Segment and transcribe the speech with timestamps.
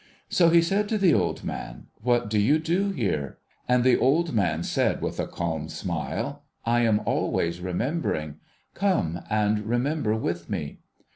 [0.29, 3.37] So, he said to the old man,' What do you do here?'
[3.69, 6.41] And the old man said with a calm smile,'
[6.75, 8.37] I am always remembering.
[8.73, 10.79] Come and remember with me